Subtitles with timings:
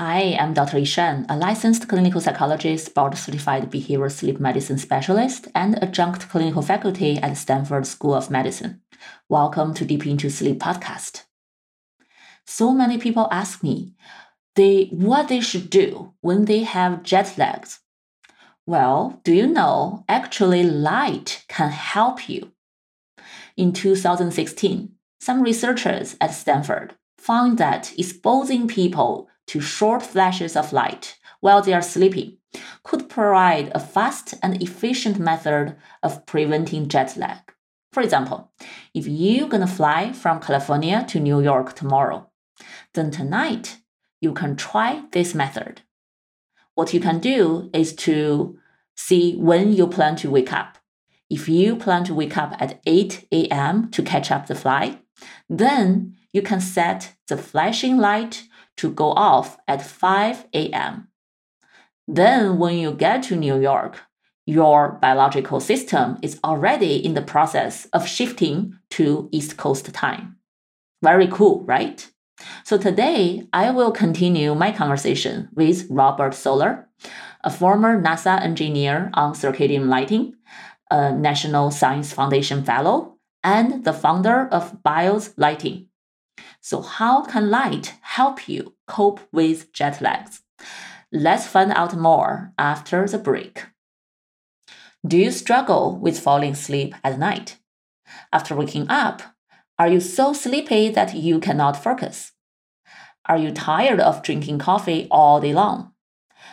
[0.00, 0.78] Hi, I'm Dr.
[0.78, 7.18] Yishan, a licensed clinical psychologist, board certified behavioral sleep medicine specialist, and adjunct clinical faculty
[7.18, 8.80] at Stanford School of Medicine.
[9.28, 11.24] Welcome to Deep Into Sleep podcast.
[12.46, 13.92] So many people ask me
[14.56, 17.80] they, what they should do when they have jet lags.
[18.64, 22.52] Well, do you know actually light can help you?
[23.54, 31.18] In 2016, some researchers at Stanford found that exposing people to short flashes of light
[31.40, 32.36] while they are sleeping
[32.84, 37.38] could provide a fast and efficient method of preventing jet lag.
[37.92, 38.52] For example,
[38.94, 42.30] if you're gonna fly from California to New York tomorrow,
[42.94, 43.78] then tonight
[44.20, 45.80] you can try this method.
[46.76, 48.56] What you can do is to
[48.94, 50.78] see when you plan to wake up.
[51.28, 53.90] If you plan to wake up at 8 a.m.
[53.90, 55.02] to catch up the flight,
[55.48, 58.44] then you can set the flashing light
[58.80, 61.08] to go off at 5 a.m.
[62.08, 64.00] Then, when you get to New York,
[64.46, 70.36] your biological system is already in the process of shifting to East Coast time.
[71.02, 72.10] Very cool, right?
[72.64, 76.88] So today, I will continue my conversation with Robert Soler,
[77.44, 80.34] a former NASA engineer on circadian lighting,
[80.90, 85.89] a National Science Foundation Fellow, and the founder of BIOS Lighting,
[86.60, 90.42] so, how can light help you cope with jet lags?
[91.10, 93.64] Let's find out more after the break.
[95.06, 97.58] Do you struggle with falling asleep at night?
[98.32, 99.22] After waking up,
[99.78, 102.32] are you so sleepy that you cannot focus?
[103.26, 105.92] Are you tired of drinking coffee all day long?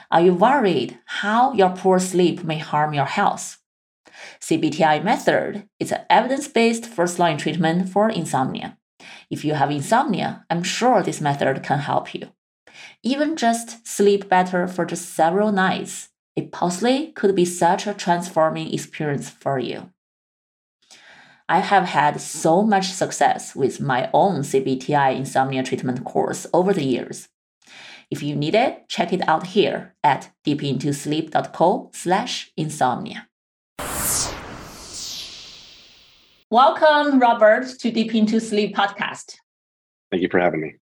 [0.09, 3.57] Are you worried how your poor sleep may harm your health?
[4.39, 8.77] CBTI method is an evidence-based first-line treatment for insomnia.
[9.29, 12.29] If you have insomnia, I'm sure this method can help you.
[13.03, 18.73] Even just sleep better for just several nights, it possibly could be such a transforming
[18.73, 19.91] experience for you.
[21.49, 26.83] I have had so much success with my own CBTI insomnia treatment course over the
[26.83, 27.29] years.
[28.11, 33.27] If you need it, check it out here at deepintosleep.co slash insomnia.
[36.49, 39.35] Welcome, Robert, to Deep Into Sleep podcast.
[40.09, 40.75] Thank you for having me.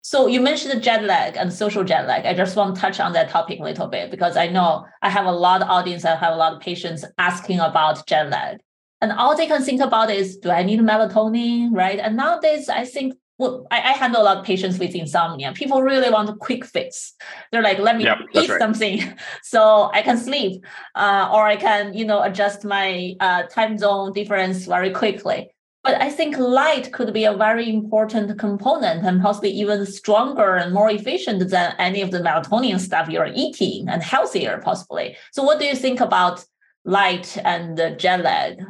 [0.00, 2.24] So you mentioned the jet lag and social jet lag.
[2.24, 5.10] I just want to touch on that topic a little bit because I know I
[5.10, 8.60] have a lot of audience, I have a lot of patients asking about jet lag.
[9.02, 11.98] And all they can think about is, do I need melatonin, right?
[11.98, 15.52] And nowadays, I think well, I, I, handle a lot of patients with insomnia.
[15.52, 17.14] People really want a quick fix.
[17.50, 18.60] They're like, let me yep, eat right.
[18.60, 19.00] something
[19.42, 20.64] so I can sleep,
[20.96, 25.50] uh, or I can, you know, adjust my uh, time zone difference very quickly.
[25.84, 30.74] But I think light could be a very important component and possibly even stronger and
[30.74, 35.16] more efficient than any of the melatonin stuff you're eating and healthier, possibly.
[35.32, 36.44] So, what do you think about
[36.84, 38.60] light and jet lag?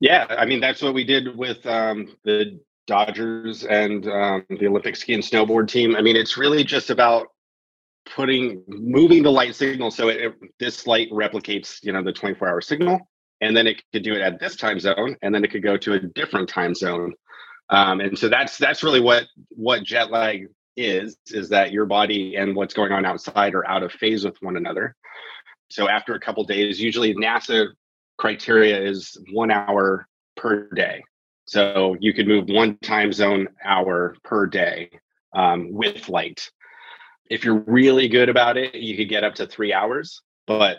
[0.00, 4.96] Yeah, I mean that's what we did with um, the Dodgers and um, the Olympic
[4.96, 5.96] ski and snowboard team.
[5.96, 7.28] I mean, it's really just about
[8.14, 12.48] putting moving the light signal so it, it, this light replicates you know the 24
[12.48, 13.00] hour signal
[13.40, 15.76] and then it could do it at this time zone and then it could go
[15.76, 17.14] to a different time zone.
[17.70, 20.46] Um, and so that's that's really what what jet lag
[20.76, 24.36] is is that your body and what's going on outside are out of phase with
[24.40, 24.94] one another.
[25.70, 27.68] So after a couple days usually nasa
[28.18, 30.06] criteria is one hour
[30.36, 31.02] per day
[31.46, 34.90] so you could move one time zone hour per day
[35.34, 36.50] um, with light.
[37.30, 40.78] If you're really good about it, you could get up to three hours, but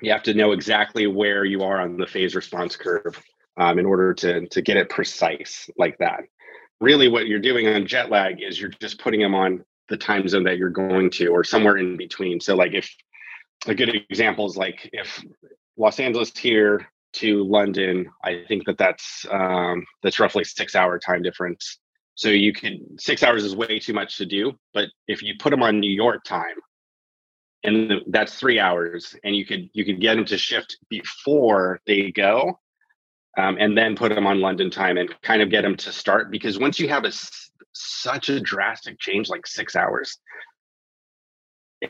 [0.00, 3.22] you have to know exactly where you are on the phase response curve
[3.56, 6.20] um, in order to, to get it precise like that.
[6.80, 10.26] Really, what you're doing on jet lag is you're just putting them on the time
[10.26, 12.40] zone that you're going to or somewhere in between.
[12.40, 12.92] So, like, if
[13.66, 15.24] a good example is like if
[15.76, 21.22] Los Angeles here to London, I think that that's um, that's roughly six hour time
[21.22, 21.78] difference.
[22.14, 25.50] So you can six hours is way too much to do, but if you put
[25.50, 26.56] them on New York time,
[27.64, 32.10] and that's three hours, and you could you could get them to shift before they
[32.10, 32.58] go,
[33.38, 36.30] um, and then put them on London time and kind of get them to start
[36.30, 37.12] because once you have a
[37.72, 40.18] such a drastic change like six hours,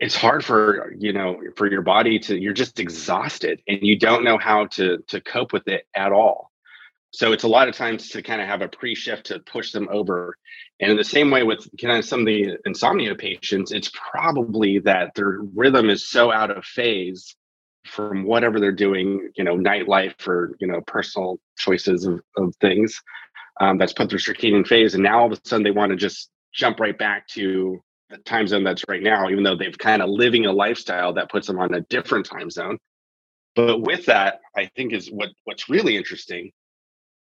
[0.00, 4.24] it's hard for you know for your body to you're just exhausted and you don't
[4.24, 6.50] know how to to cope with it at all.
[7.10, 9.86] So it's a lot of times to kind of have a pre-shift to push them
[9.92, 10.34] over.
[10.80, 14.78] And in the same way with kind of some of the insomnia patients it's probably
[14.80, 17.36] that their rhythm is so out of phase
[17.86, 23.00] from whatever they're doing you know nightlife or you know personal choices of, of things
[23.60, 24.94] um, that's put their circadian phase.
[24.94, 27.82] And now all of a sudden they want to just jump right back to
[28.18, 31.46] time zone that's right now, even though they've kind of living a lifestyle that puts
[31.46, 32.78] them on a different time zone.
[33.54, 36.52] But with that, I think is what what's really interesting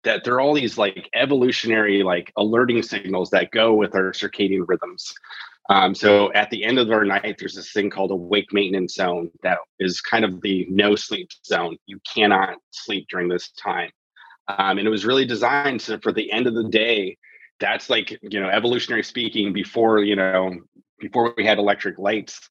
[0.03, 4.63] that there are all these like evolutionary like alerting signals that go with our circadian
[4.67, 5.13] rhythms.
[5.69, 8.95] Um, so at the end of our night, there's this thing called a wake maintenance
[8.95, 11.77] zone that is kind of the no sleep zone.
[11.85, 13.91] You cannot sleep during this time.
[14.47, 17.17] Um, and it was really designed for the end of the day.
[17.61, 20.59] That's like, you know, evolutionary speaking, before, you know,
[20.99, 22.49] before we had electric lights,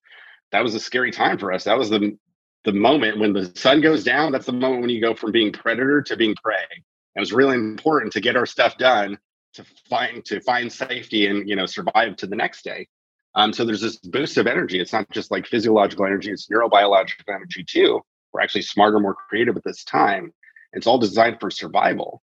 [0.53, 1.65] that was a scary time for us.
[1.65, 2.17] That was the
[2.65, 4.33] the moment when the sun goes down.
[4.33, 6.65] That's the moment when you go from being predator to being prey.
[7.17, 9.19] It was really important to get our stuff done
[9.55, 12.89] to find to find safety and you know survive to the next day.
[13.35, 14.81] Um, so there's this boost of energy.
[14.81, 18.01] It's not just like physiological energy; it's neurobiological energy too.
[18.33, 20.33] We're actually smarter, more creative at this time.
[20.73, 22.23] It's all designed for survival.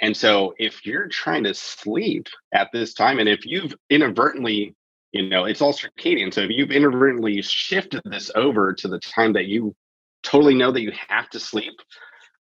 [0.00, 4.74] And so if you're trying to sleep at this time, and if you've inadvertently,
[5.12, 6.34] you know, it's all circadian.
[6.34, 9.74] So if you've inadvertently shifted this over to the time that you
[10.22, 11.74] totally know that you have to sleep,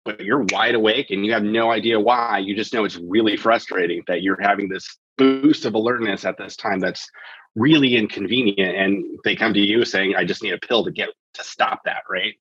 [0.06, 3.38] but you're wide awake and you have no idea why, you just know it's really
[3.38, 7.08] frustrating that you're having this boost of alertness at this time that's
[7.56, 8.76] really inconvenient.
[8.78, 11.82] And they come to you saying, I just need a pill to get to stop
[11.86, 12.34] that, right?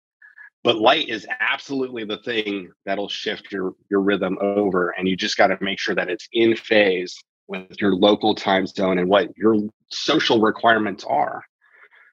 [0.63, 5.37] But light is absolutely the thing that'll shift your your rhythm over and you just
[5.37, 7.17] got to make sure that it's in phase
[7.49, 9.57] with your local time zone and what your
[9.91, 11.43] social requirements are.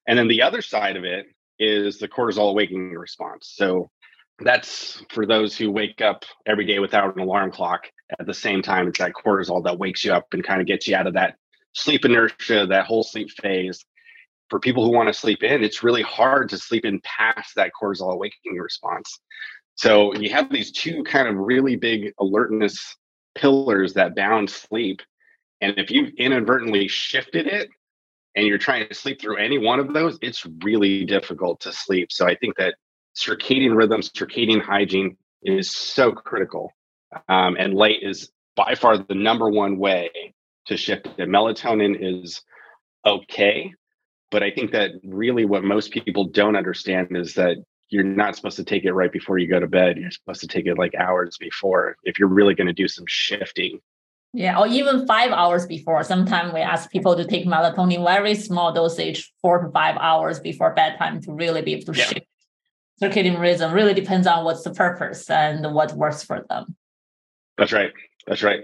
[0.07, 1.27] And then the other side of it
[1.59, 3.53] is the cortisol awakening response.
[3.55, 3.89] So
[4.39, 7.87] that's for those who wake up every day without an alarm clock
[8.19, 10.87] at the same time it's that cortisol that wakes you up and kind of gets
[10.87, 11.35] you out of that
[11.73, 13.83] sleep inertia that whole sleep phase
[14.49, 17.71] for people who want to sleep in, it's really hard to sleep in past that
[17.79, 19.19] cortisol awakening response.
[19.75, 22.95] So you have these two kind of really big alertness
[23.35, 25.01] pillars that bound sleep.
[25.61, 27.69] And if you've inadvertently shifted it
[28.35, 32.11] and you're trying to sleep through any one of those, it's really difficult to sleep.
[32.11, 32.75] So I think that
[33.15, 36.71] circadian rhythms, circadian hygiene is so critical.
[37.29, 40.09] Um, and light is by far the number one way
[40.65, 41.29] to shift it.
[41.29, 42.41] Melatonin is
[43.05, 43.73] okay,
[44.31, 47.57] but I think that really what most people don't understand is that
[47.89, 49.97] you're not supposed to take it right before you go to bed.
[49.97, 53.05] You're supposed to take it like hours before if you're really going to do some
[53.07, 53.79] shifting.
[54.33, 56.03] Yeah, or even five hours before.
[56.03, 60.73] Sometimes we ask people to take melatonin very small dosage, four to five hours before
[60.73, 62.05] bedtime to really be able to yeah.
[62.05, 62.25] shift
[63.01, 63.73] circadian rhythm.
[63.73, 66.75] Really depends on what's the purpose and what works for them.
[67.57, 67.91] That's right.
[68.27, 68.63] That's right.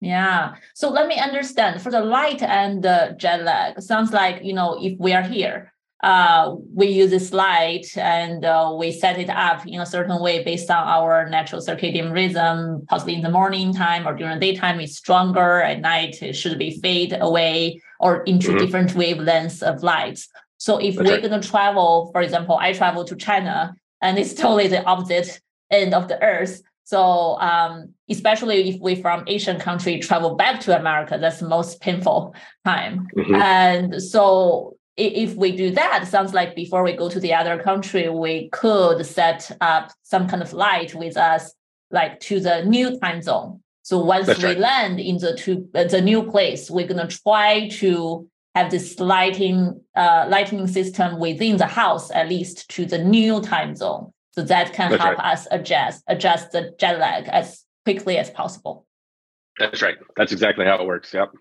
[0.00, 0.54] Yeah.
[0.74, 3.80] So let me understand for the light and the jet lag.
[3.82, 8.74] Sounds like you know if we are here, uh, we use this light and uh,
[8.78, 12.86] we set it up in a certain way based on our natural circadian rhythm.
[12.88, 15.60] Possibly in the morning time or during the daytime, it's stronger.
[15.60, 18.58] At night, it should be fade away or into mm-hmm.
[18.58, 20.28] different wavelengths of lights.
[20.56, 21.22] So if That's we're right.
[21.22, 25.92] going to travel, for example, I travel to China and it's totally the opposite end
[25.92, 31.16] of the earth so um, especially if we from Asian country travel back to America,
[31.20, 32.34] that's the most painful
[32.64, 33.06] time.
[33.16, 33.34] Mm-hmm.
[33.36, 38.08] And so if we do that, sounds like before we go to the other country,
[38.08, 41.54] we could set up some kind of light with us,
[41.92, 43.62] like to the new time zone.
[43.82, 44.58] So once That's we right.
[44.58, 49.80] land in the to, uh, the new place, we're gonna try to have this lighting
[49.94, 54.12] uh, lighting system within the house at least to the new time zone.
[54.32, 55.32] So that can That's help right.
[55.32, 58.86] us adjust adjust the jet lag as quickly as possible.
[59.58, 59.96] That's right.
[60.16, 61.12] That's exactly how it works.
[61.12, 61.32] Yep.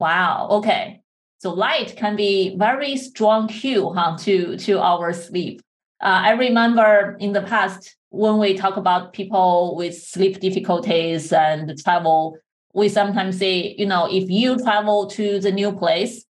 [0.00, 0.48] Wow.
[0.50, 1.02] Okay.
[1.38, 5.60] So light can be very strong cue huh, to to our sleep.
[6.02, 11.76] Uh, I remember in the past when we talk about people with sleep difficulties and
[11.82, 12.38] travel,
[12.72, 16.24] we sometimes say, you know, if you travel to the new place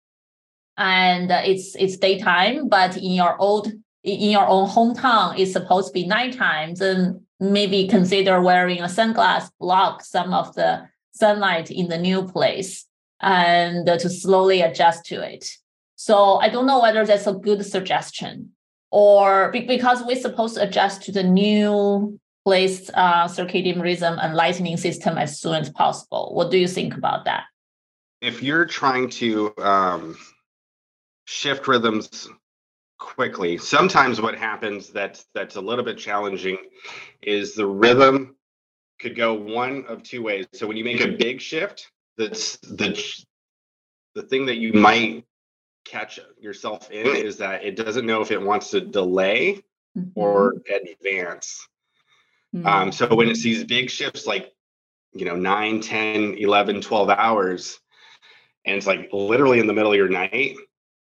[0.77, 5.93] and it's it's daytime, but in your old in your own hometown is supposed to
[5.93, 11.89] be nine nighttime, and maybe consider wearing a sunglass block some of the sunlight in
[11.89, 12.87] the new place
[13.21, 15.47] and to slowly adjust to it.
[15.97, 18.53] So I don't know whether that's a good suggestion
[18.91, 24.77] or because we're supposed to adjust to the new place uh, circadian rhythm and lightning
[24.77, 26.33] system as soon as possible.
[26.35, 27.45] What do you think about that?
[28.21, 30.17] If you're trying to um,
[31.27, 32.29] shift rhythms
[33.01, 33.59] quickly.
[33.59, 36.59] Sometimes what happens that's that's a little bit challenging
[37.21, 38.37] is the rhythm
[39.01, 40.47] could go one of two ways.
[40.53, 43.03] So when you make a big shift, that's the
[44.15, 45.25] the thing that you might
[45.85, 49.63] catch yourself in is that it doesn't know if it wants to delay
[49.97, 50.11] mm-hmm.
[50.15, 51.67] or advance.
[52.55, 52.67] Mm-hmm.
[52.67, 54.53] Um, so when it sees big shifts like
[55.13, 57.81] you know 9 10 11 12 hours
[58.65, 60.57] and it's like literally in the middle of your night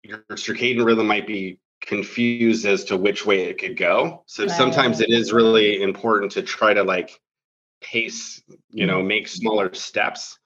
[0.02, 4.22] your circadian rhythm might be confused as to which way it could go.
[4.26, 4.52] So right.
[4.52, 7.20] sometimes it is really important to try to like
[7.82, 10.38] pace, you know, make smaller steps.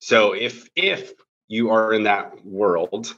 [0.00, 1.12] So if if
[1.48, 3.14] you are in that world,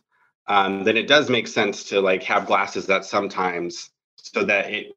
[0.46, 4.92] um, then it does make sense to like have glasses that sometimes so that it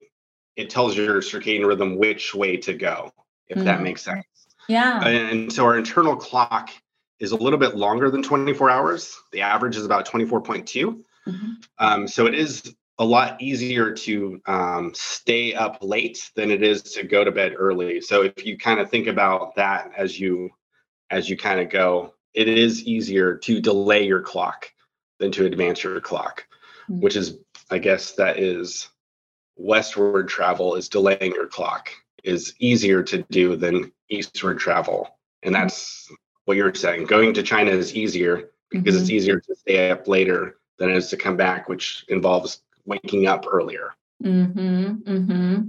[0.56, 3.12] it tells your circadian rhythm which way to go,
[3.48, 3.64] if mm.
[3.64, 4.26] that makes sense.
[4.68, 5.08] Yeah.
[5.08, 6.72] And so our internal clock
[7.20, 9.16] is a little bit longer than 24 hours.
[9.32, 11.02] The average is about 24.2.
[11.28, 11.52] Mm-hmm.
[11.80, 16.82] Um, so it is a lot easier to um, stay up late than it is
[16.82, 18.02] to go to bed early.
[18.02, 20.50] So if you kind of think about that as you
[21.10, 24.72] as you kind of go, it is easier to delay your clock
[25.20, 26.46] than to advance your clock,
[26.90, 27.02] mm-hmm.
[27.02, 27.38] which is
[27.70, 28.90] I guess that is
[29.56, 31.90] westward travel is delaying your clock
[32.24, 35.08] is easier to do than eastward travel.
[35.44, 35.64] And mm-hmm.
[35.64, 36.12] that's
[36.46, 37.06] what you're saying.
[37.06, 39.02] Going to China is easier because mm-hmm.
[39.04, 43.28] it's easier to stay up later than it is to come back, which involves waking
[43.28, 43.94] up earlier.
[44.24, 45.68] Mm-hmm, mm-hmm.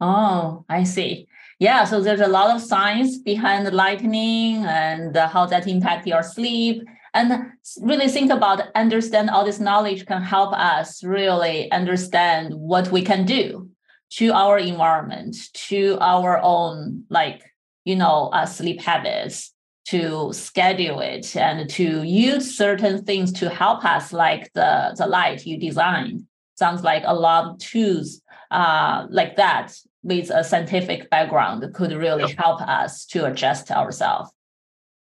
[0.00, 1.26] Oh, I see.
[1.58, 6.22] Yeah, so there's a lot of science behind the lightning and how that impact your
[6.22, 6.82] sleep.
[7.12, 7.52] And
[7.82, 13.26] really think about understand all this knowledge can help us really understand what we can
[13.26, 13.68] do
[14.10, 15.36] to our environment,
[15.68, 17.42] to our own like
[17.84, 19.52] you know uh, sleep habits,
[19.90, 25.46] to schedule it and to use certain things to help us, like the the light
[25.46, 28.20] you designed sounds like a lot of tools
[28.50, 32.38] uh, like that with a scientific background could really yep.
[32.38, 34.30] help us to adjust ourselves.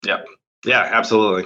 [0.07, 0.27] Yep.
[0.65, 1.45] Yeah, absolutely.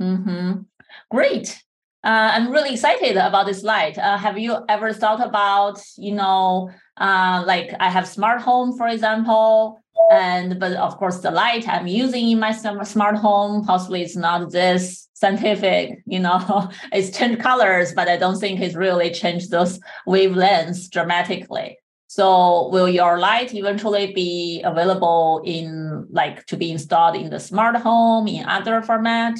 [0.00, 0.62] Mm-hmm.
[1.10, 1.62] Great.
[2.04, 3.96] Uh, I'm really excited about this light.
[3.98, 8.88] Uh, have you ever thought about, you know, uh, like I have smart home, for
[8.88, 14.16] example, and but of course the light i'm using in my smart home possibly it's
[14.16, 19.50] not this scientific you know it's changed colors but i don't think it's really changed
[19.50, 21.78] those wavelengths dramatically.
[22.06, 27.76] So will your light eventually be available in like to be installed in the smart
[27.76, 29.36] home in other format?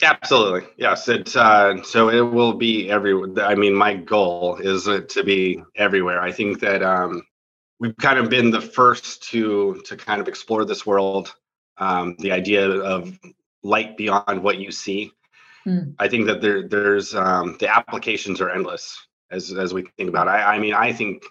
[0.00, 0.62] Absolutely.
[0.76, 3.44] Yes it's uh, so it will be everywhere.
[3.44, 6.20] I mean my goal is it to be everywhere.
[6.22, 7.22] I think that um
[7.80, 11.34] we've kind of been the first to to kind of explore this world
[11.78, 13.18] um, the idea of
[13.62, 15.12] light beyond what you see
[15.66, 15.94] mm.
[15.98, 20.26] i think that there there's um, the applications are endless as as we think about
[20.26, 20.30] it.
[20.30, 21.24] I, I mean i think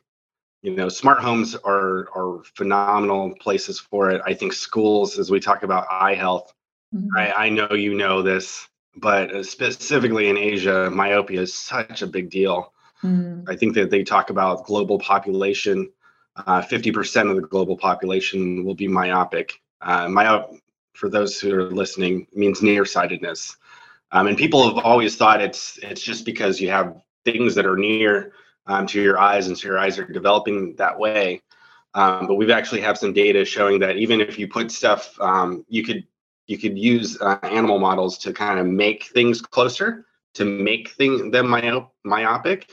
[0.62, 5.40] you know smart homes are are phenomenal places for it i think schools as we
[5.40, 6.54] talk about eye health
[6.94, 7.08] mm.
[7.16, 12.30] I, I know you know this but specifically in asia myopia is such a big
[12.30, 12.74] deal
[13.04, 13.44] mm.
[13.48, 15.97] i think that they talk about global population uh,
[16.46, 19.62] 50% of the global population will be myopic.
[19.82, 20.60] Uh, myop,
[20.94, 23.56] for those who are listening, means nearsightedness.
[24.12, 27.76] Um, and people have always thought it's it's just because you have things that are
[27.76, 28.32] near
[28.66, 31.42] um, to your eyes, and so your eyes are developing that way.
[31.94, 35.66] Um, but we've actually have some data showing that even if you put stuff, um,
[35.68, 36.06] you could
[36.48, 41.32] you could use uh, animal models to kind of make things closer to make thing
[41.32, 42.72] them myop- myopic,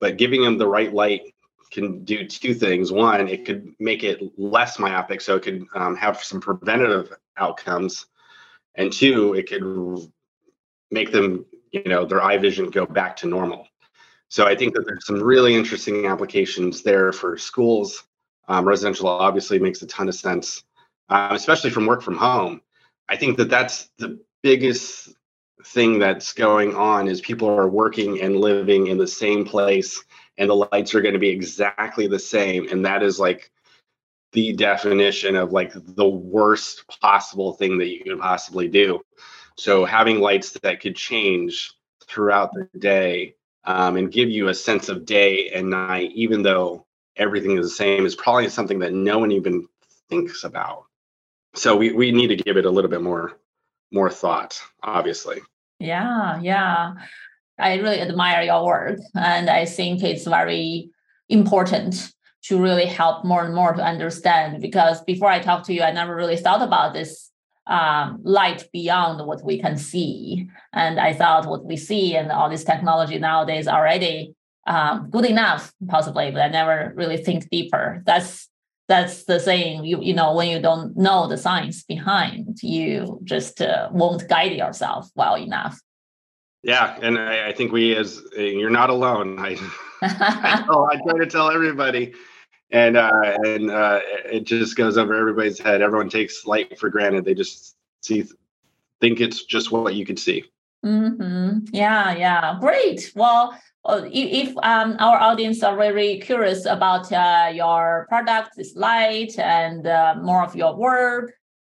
[0.00, 1.34] but giving them the right light
[1.70, 2.92] can do two things.
[2.92, 8.06] One, it could make it less myopic, so it could um, have some preventative outcomes,
[8.74, 10.10] and two, it could
[10.90, 13.66] make them, you know, their eye vision go back to normal.
[14.28, 18.04] So I think that there's some really interesting applications there for schools.
[18.48, 20.64] Um, residential obviously makes a ton of sense,
[21.08, 22.60] uh, especially from work from home.
[23.08, 25.14] I think that that's the biggest
[25.64, 30.02] thing that's going on is people are working and living in the same place
[30.38, 33.50] and the lights are going to be exactly the same and that is like
[34.32, 39.00] the definition of like the worst possible thing that you could possibly do.
[39.56, 41.72] So having lights that could change
[42.06, 46.84] throughout the day um, and give you a sense of day and night even though
[47.16, 49.66] everything is the same is probably something that no one even
[50.10, 50.84] thinks about.
[51.54, 53.38] So we, we need to give it a little bit more
[53.90, 55.40] more thought obviously.
[55.80, 56.92] Yeah yeah
[57.58, 60.90] I really admire your work, and I think it's very
[61.28, 62.12] important
[62.44, 64.60] to really help more and more to understand.
[64.60, 67.30] Because before I talked to you, I never really thought about this
[67.66, 72.48] um, light beyond what we can see, and I thought what we see and all
[72.48, 74.36] this technology nowadays already
[74.66, 78.02] um, good enough, possibly, but I never really think deeper.
[78.04, 78.48] That's
[78.88, 79.84] that's the saying.
[79.84, 84.52] You you know when you don't know the science behind, you just uh, won't guide
[84.52, 85.80] yourself well enough.
[86.62, 89.38] Yeah, and I, I think we as you're not alone.
[89.40, 89.58] I
[90.02, 92.14] I, tell, I try to tell everybody,
[92.70, 95.82] and uh, and uh, it just goes over everybody's head.
[95.82, 97.24] Everyone takes light for granted.
[97.24, 98.24] They just see
[99.00, 100.44] think it's just what you could see.
[100.84, 101.66] Mm-hmm.
[101.72, 103.12] Yeah, yeah, great.
[103.14, 108.76] Well, uh, if, if um, our audience are very curious about uh, your product, this
[108.76, 111.34] light, and uh, more of your work,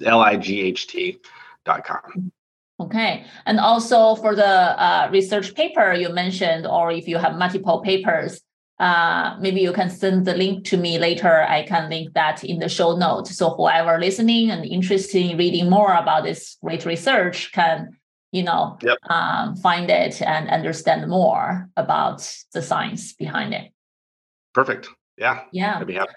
[0.02, 1.20] L I G H T
[1.66, 2.32] dot com.
[2.80, 3.26] Okay.
[3.46, 8.40] And also for the uh, research paper you mentioned, or if you have multiple papers,
[8.80, 11.44] uh, maybe you can send the link to me later.
[11.44, 13.36] I can link that in the show notes.
[13.38, 17.98] So whoever listening and interested in reading more about this great research can,
[18.32, 18.98] you know, yep.
[19.10, 23.72] um, find it and understand more about the science behind it.
[24.54, 24.90] Perfect.
[25.18, 25.44] Yeah.
[25.54, 25.80] Yeah.
[25.80, 26.12] I'd be happy.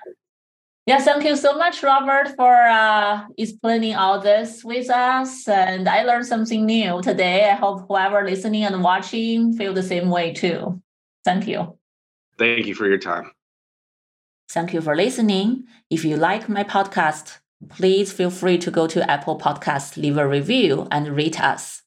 [0.87, 5.47] Yeah, thank you so much, Robert, for uh, explaining all this with us.
[5.47, 7.51] And I learned something new today.
[7.51, 10.81] I hope whoever listening and watching feel the same way too.
[11.27, 11.78] Thank you.
[12.39, 13.33] Thank you for your time.
[14.49, 15.65] Thank you for listening.
[15.91, 20.27] If you like my podcast, please feel free to go to Apple Podcasts, leave a
[20.27, 21.83] review, and rate us.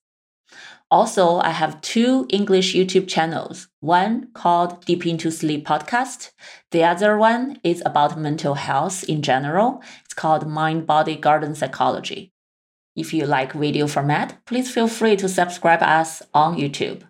[0.92, 3.70] Also, I have two English YouTube channels.
[3.80, 6.32] One called Deep Into Sleep Podcast.
[6.72, 9.82] The other one is about mental health in general.
[10.04, 12.34] It's called Mind Body Garden Psychology.
[12.94, 17.04] If you like video format, please feel free to subscribe us on YouTube.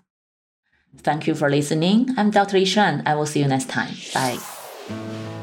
[0.97, 2.09] Thank you for listening.
[2.17, 2.57] I'm Dr.
[2.57, 3.01] Yishan.
[3.05, 3.93] I will see you next time.
[4.13, 4.37] Bye.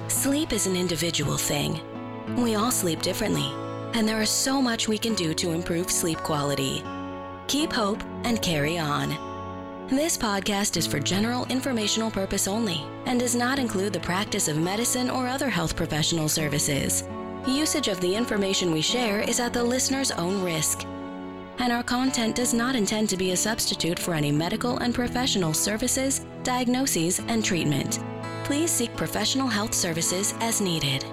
[0.09, 1.81] Sleep is an individual thing.
[2.37, 3.51] We all sleep differently,
[3.95, 6.83] and there is so much we can do to improve sleep quality.
[7.47, 9.17] Keep hope and carry on.
[9.89, 14.59] This podcast is for general informational purpose only and does not include the practice of
[14.59, 17.05] medicine or other health professional services.
[17.47, 20.87] Usage of the information we share is at the listener's own risk
[21.59, 25.53] and our content does not intend to be a substitute for any medical and professional
[25.53, 27.99] services, diagnoses, and treatment.
[28.45, 31.05] Please seek professional health services as needed.